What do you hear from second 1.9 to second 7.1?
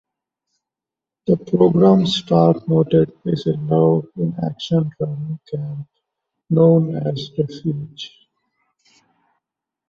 Stark noted is a Love In Action-run camp known